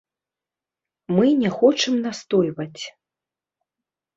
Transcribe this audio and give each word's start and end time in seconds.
Мы 1.17 1.25
не 1.43 1.49
хочам 1.57 1.93
настойваць. 2.07 2.83